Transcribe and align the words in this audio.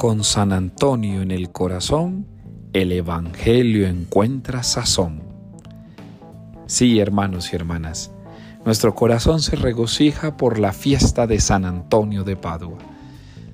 Con 0.00 0.24
San 0.24 0.54
Antonio 0.54 1.20
en 1.20 1.30
el 1.30 1.52
corazón, 1.52 2.26
el 2.72 2.90
Evangelio 2.90 3.86
encuentra 3.86 4.62
sazón. 4.62 5.22
Sí, 6.64 7.00
hermanos 7.00 7.52
y 7.52 7.56
hermanas, 7.56 8.10
nuestro 8.64 8.94
corazón 8.94 9.42
se 9.42 9.56
regocija 9.56 10.38
por 10.38 10.58
la 10.58 10.72
fiesta 10.72 11.26
de 11.26 11.38
San 11.38 11.66
Antonio 11.66 12.24
de 12.24 12.34
Padua. 12.34 12.78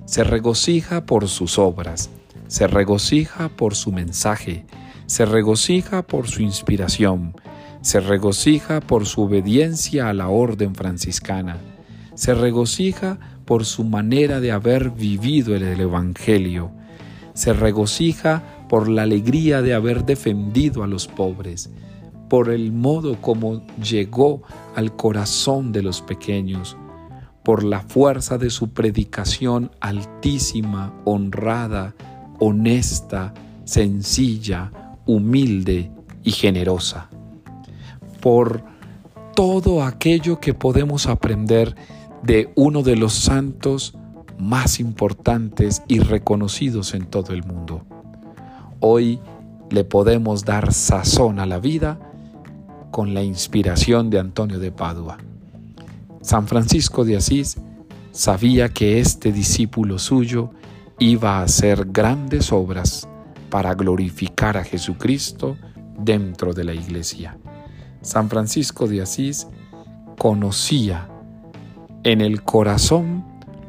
Se 0.05 0.23
regocija 0.23 1.05
por 1.05 1.27
sus 1.27 1.59
obras, 1.59 2.09
se 2.47 2.65
regocija 2.65 3.49
por 3.49 3.75
su 3.75 3.91
mensaje, 3.91 4.65
se 5.05 5.25
regocija 5.25 6.01
por 6.01 6.29
su 6.29 6.43
inspiración, 6.43 7.35
se 7.81 7.99
regocija 7.99 8.79
por 8.79 9.05
su 9.05 9.23
obediencia 9.23 10.07
a 10.07 10.13
la 10.13 10.29
orden 10.29 10.75
franciscana, 10.75 11.57
se 12.17 12.33
regocija 12.33 13.19
por 13.45 13.63
su 13.63 13.83
manera 13.83 14.39
de 14.39 14.51
haber 14.51 14.89
vivido 14.89 15.55
el 15.55 15.79
Evangelio, 15.79 16.71
se 17.35 17.53
regocija 17.53 18.65
por 18.67 18.89
la 18.89 19.03
alegría 19.03 19.61
de 19.61 19.75
haber 19.75 20.03
defendido 20.03 20.81
a 20.81 20.87
los 20.87 21.07
pobres, 21.07 21.69
por 22.27 22.49
el 22.49 22.71
modo 22.71 23.21
como 23.21 23.61
llegó 23.77 24.41
al 24.75 24.95
corazón 24.95 25.71
de 25.71 25.83
los 25.83 26.01
pequeños, 26.01 26.75
por 27.43 27.63
la 27.63 27.81
fuerza 27.81 28.39
de 28.39 28.49
su 28.49 28.71
predicación 28.71 29.69
altísima, 29.79 30.99
honrada, 31.05 31.93
honesta, 32.39 33.35
sencilla, 33.63 34.71
humilde 35.05 35.91
y 36.23 36.31
generosa, 36.31 37.09
por 38.21 38.63
todo 39.35 39.83
aquello 39.83 40.39
que 40.39 40.55
podemos 40.55 41.05
aprender 41.05 41.75
de 42.23 42.51
uno 42.55 42.83
de 42.83 42.95
los 42.95 43.13
santos 43.13 43.93
más 44.37 44.79
importantes 44.79 45.81
y 45.87 45.99
reconocidos 45.99 46.93
en 46.93 47.05
todo 47.05 47.33
el 47.33 47.43
mundo. 47.43 47.83
Hoy 48.79 49.19
le 49.69 49.83
podemos 49.83 50.45
dar 50.45 50.73
sazón 50.73 51.39
a 51.39 51.45
la 51.45 51.59
vida 51.59 51.99
con 52.91 53.13
la 53.13 53.23
inspiración 53.23 54.09
de 54.09 54.19
Antonio 54.19 54.59
de 54.59 54.71
Padua. 54.71 55.17
San 56.21 56.47
Francisco 56.47 57.05
de 57.05 57.17
Asís 57.17 57.57
sabía 58.11 58.69
que 58.69 58.99
este 58.99 59.31
discípulo 59.31 59.99
suyo 59.99 60.51
iba 60.99 61.37
a 61.37 61.43
hacer 61.43 61.87
grandes 61.91 62.51
obras 62.51 63.07
para 63.49 63.73
glorificar 63.73 64.57
a 64.57 64.63
Jesucristo 64.63 65.57
dentro 65.97 66.53
de 66.53 66.63
la 66.63 66.73
iglesia. 66.73 67.37
San 68.01 68.29
Francisco 68.29 68.87
de 68.87 69.01
Asís 69.01 69.47
conocía 70.17 71.09
en 72.07 72.21
el 72.21 72.41
corazón 72.41 73.25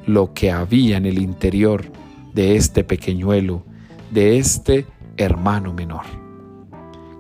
lo 0.07 0.33
que 0.33 0.53
había 0.53 0.97
en 0.97 1.07
el 1.07 1.19
interior 1.19 1.87
de 2.35 2.55
este 2.55 2.85
pequeñuelo, 2.85 3.65
de 4.13 4.39
este 4.39 4.87
hermano 5.17 5.75
menor. 5.75 6.05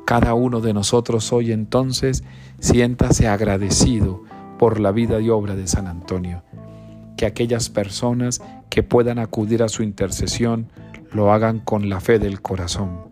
Cada 0.07 0.35
uno 0.35 0.61
de 0.61 0.73
nosotros 0.73 1.33
hoy 1.33 1.51
entonces 1.51 2.23
siéntase 2.61 3.27
agradecido 3.27 4.23
por 4.61 4.79
la 4.79 4.93
vida 4.93 5.21
y 5.21 5.29
obra 5.29 5.57
de 5.57 5.67
San 5.67 5.89
Antonio. 5.89 6.45
Que 7.17 7.27
aquellas 7.27 7.69
personas 7.69 8.41
que 8.71 8.85
puedan 8.85 9.19
acudir 9.19 9.65
a 9.65 9.69
su 9.69 9.83
intercesión 9.83 10.69
lo 11.11 11.33
hagan 11.33 11.59
con 11.59 11.89
la 11.89 11.99
fe 11.99 12.21
del 12.21 12.41
corazón 12.43 13.09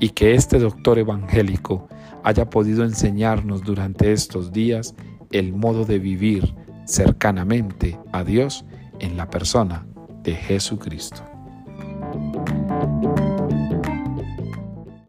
y 0.00 0.08
que 0.08 0.34
este 0.34 0.58
doctor 0.58 0.98
evangélico 0.98 1.86
haya 2.24 2.50
podido 2.50 2.82
enseñarnos 2.82 3.62
durante 3.62 4.10
estos 4.10 4.52
días 4.52 4.96
el 5.30 5.52
modo 5.52 5.84
de 5.84 6.00
vivir 6.00 6.63
cercanamente 6.86 7.98
a 8.12 8.24
Dios 8.24 8.64
en 9.00 9.16
la 9.16 9.30
persona 9.30 9.86
de 10.22 10.34
Jesucristo. 10.34 11.33